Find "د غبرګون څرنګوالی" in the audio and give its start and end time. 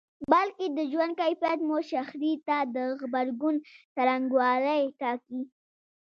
2.75-4.83